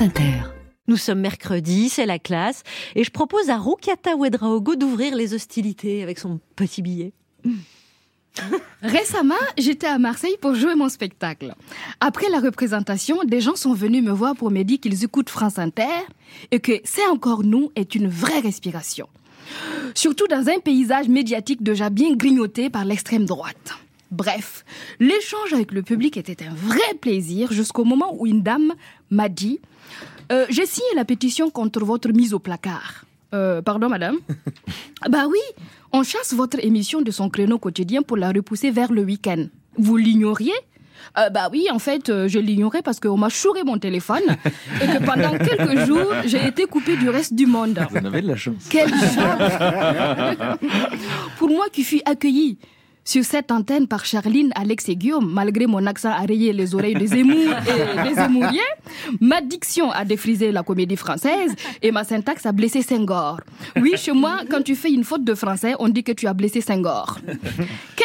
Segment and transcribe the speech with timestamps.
[0.00, 0.32] France Inter.
[0.88, 2.62] Nous sommes mercredi, c'est la classe,
[2.94, 7.12] et je propose à Rukiata Ouedraogo d'ouvrir les hostilités avec son petit billet.
[8.82, 11.54] Récemment, j'étais à Marseille pour jouer mon spectacle.
[12.00, 15.58] Après la représentation, des gens sont venus me voir pour me dire qu'ils écoutent France
[15.58, 16.06] Inter
[16.50, 19.06] et que C'est encore nous est une vraie respiration.
[19.94, 23.74] Surtout dans un paysage médiatique déjà bien grignoté par l'extrême droite.
[24.10, 24.64] Bref,
[24.98, 28.74] l'échange avec le public était un vrai plaisir jusqu'au moment où une dame
[29.10, 29.60] m'a dit
[30.32, 33.04] euh, J'ai signé la pétition contre votre mise au placard.
[33.32, 34.16] Euh, pardon, madame
[35.08, 35.38] Bah oui,
[35.92, 39.46] on chasse votre émission de son créneau quotidien pour la repousser vers le week-end.
[39.76, 40.52] Vous l'ignoriez?
[41.18, 44.22] Euh, bah oui, en fait, euh, je l'ignorais parce qu'on m'a chouré mon téléphone
[44.82, 47.80] et que pendant quelques jours, j'ai été coupée du reste du monde.
[47.90, 48.68] Vous en avez de la chance.
[48.68, 49.18] Quelle chance
[51.38, 52.58] Pour moi qui fus accueillie
[53.04, 56.94] sur cette antenne par Charline, Alex et Guillaume, malgré mon accent à rayer les oreilles
[56.94, 58.20] des émours et des
[59.20, 63.40] ma diction a défrisé la comédie française et ma syntaxe a blessé Senghor.
[63.76, 66.34] Oui, chez moi, quand tu fais une faute de français, on dit que tu as
[66.34, 67.18] blessé Senghor.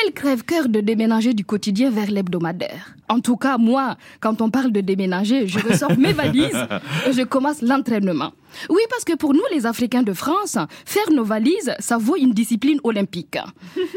[0.06, 2.96] Quel crève-cœur de déménager du quotidien vers l'hebdomadaire.
[3.10, 6.68] En tout cas, moi, quand on parle de déménager, je ressors mes valises
[7.08, 8.32] et je commence l'entraînement.
[8.70, 12.34] Oui, parce que pour nous, les Africains de France, faire nos valises, ça vaut une
[12.34, 13.38] discipline olympique.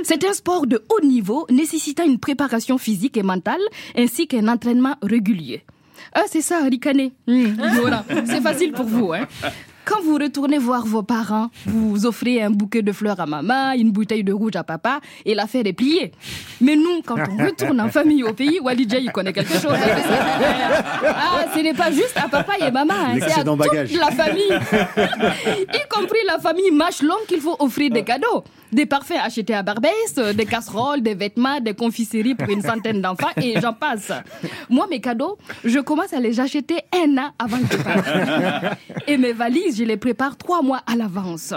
[0.03, 3.61] C'est un sport de haut niveau nécessitant une préparation physique et mentale
[3.95, 5.63] ainsi qu'un entraînement régulier.
[6.15, 7.13] Ah, c'est ça, ricaner.
[7.27, 7.45] Mmh,
[7.81, 9.13] voilà, c'est facile pour vous.
[9.13, 9.27] Hein.
[9.89, 13.91] Quand vous retournez voir vos parents, vous offrez un bouquet de fleurs à maman, une
[13.91, 16.13] bouteille de rouge à papa, et l'affaire est pliée.
[16.61, 19.73] Mais nous, quand on retourne en famille au pays, Walidja, il connaît quelque chose.
[19.73, 24.51] Ah, ce n'est pas juste à papa et maman, hein, c'est à toute la famille.
[25.75, 28.45] y compris la famille Machelon qu'il faut offrir des cadeaux.
[28.73, 33.33] Des parfums achetés à Barbès, des casseroles, des vêtements, des confiseries pour une centaine d'enfants,
[33.41, 34.13] et j'en passe.
[34.69, 38.79] Moi, mes cadeaux, je commence à les acheter un an avant je parte.
[39.07, 41.55] Et mes valises, je les prépare trois mois à l'avance.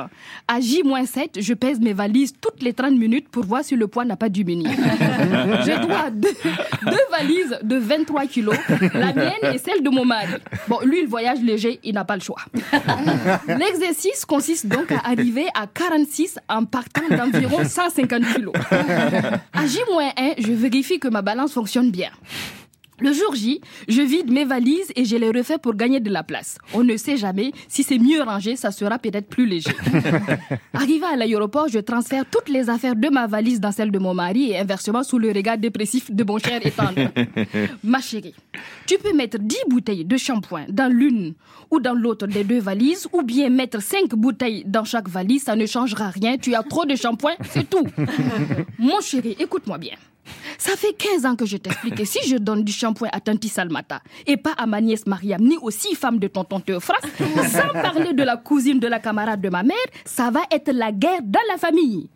[0.47, 4.05] À J-7, je pèse mes valises toutes les 30 minutes pour voir si le poids
[4.05, 4.69] n'a pas diminué.
[4.71, 6.29] je dois deux,
[6.85, 8.55] deux, valises de 23 kilos,
[8.93, 10.33] la mienne et celle de mon mari.
[10.67, 12.41] Bon, lui, il voyage léger, il n'a pas le choix.
[13.47, 18.53] L'exercice consiste donc à arriver à 46 en partant d'environ 150 kilos.
[19.53, 22.11] À J-1, je vérifie que ma balance fonctionne bien.
[23.01, 26.21] Le jour J, je vide mes valises et je les refais pour gagner de la
[26.21, 26.59] place.
[26.71, 29.71] On ne sait jamais, si c'est mieux rangé, ça sera peut-être plus léger.
[30.73, 34.13] Arrivé à l'aéroport, je transfère toutes les affaires de ma valise dans celle de mon
[34.13, 37.09] mari et inversement sous le regard dépressif de mon cher et tendre.
[37.83, 38.35] ma chérie,
[38.85, 41.33] tu peux mettre 10 bouteilles de shampoing dans l'une
[41.71, 45.55] ou dans l'autre des deux valises ou bien mettre 5 bouteilles dans chaque valise, ça
[45.55, 46.37] ne changera rien.
[46.37, 47.87] Tu as trop de shampoing, c'est tout.
[48.77, 49.95] mon chéri, écoute-moi bien.
[50.61, 53.49] Ça fait 15 ans que je t'explique que si je donne du shampoing à Tanti
[53.49, 57.73] Salmata et pas à ma nièce Mariam, ni aux six femmes de tonton Théophras, sans
[57.73, 61.23] parler de la cousine de la camarade de ma mère, ça va être la guerre
[61.23, 62.11] dans la famille.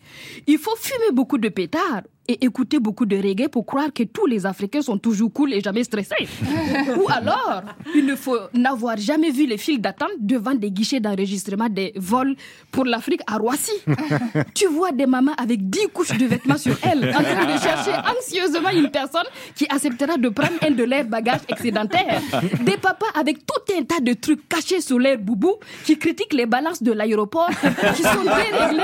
[0.45, 4.25] Il faut fumer beaucoup de pétards et écouter beaucoup de reggae pour croire que tous
[4.25, 6.27] les Africains sont toujours cool et jamais stressés.
[6.97, 7.61] Ou alors,
[7.95, 12.35] il ne faut n'avoir jamais vu les files d'attente devant des guichets d'enregistrement des vols
[12.71, 13.71] pour l'Afrique à Roissy.
[14.55, 17.91] tu vois des mamans avec 10 couches de vêtements sur elles en train de chercher
[17.91, 18.34] anxieusement
[18.73, 19.25] une personne
[19.55, 22.21] qui acceptera de prendre un de leurs bagages excédentaires.
[22.61, 26.45] Des papas avec tout un tas de trucs cachés sous leur boubou qui critiquent les
[26.45, 27.49] balances de l'aéroport
[27.95, 28.83] qui sont déréglées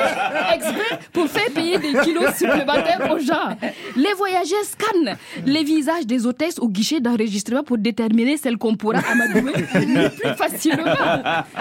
[0.54, 3.56] exprès pour faire payer des kilos supplémentaires aux gens
[3.96, 9.00] les voyageurs scannent les visages des hôtesses au guichet d'enregistrement pour déterminer celles qu'on pourra
[9.00, 10.84] amadouer le plus facilement.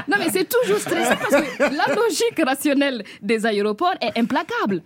[0.09, 4.83] Non, mais c'est toujours stressant parce que la logique rationnelle des aéroports est implacable.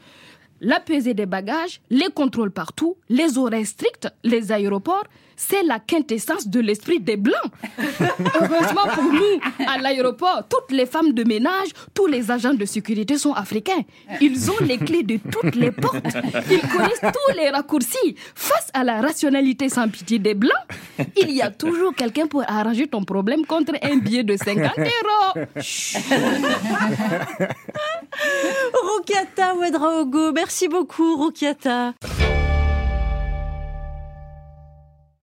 [0.64, 5.04] La pesée des bagages, les contrôles partout, les horaires stricts, les aéroports,
[5.36, 7.36] c'est la quintessence de l'esprit des Blancs.
[7.78, 13.18] Heureusement pour nous, à l'aéroport, toutes les femmes de ménage, tous les agents de sécurité
[13.18, 13.82] sont africains.
[14.22, 16.16] Ils ont les clés de toutes les portes.
[16.50, 18.16] Ils connaissent tous les raccourcis.
[18.34, 20.52] Face à la rationalité sans pitié des Blancs,
[21.20, 25.46] il y a toujours quelqu'un pour arranger ton problème contre un billet de 50 euros.
[29.14, 31.94] Rokata Ouedraogo, merci beaucoup Rokata.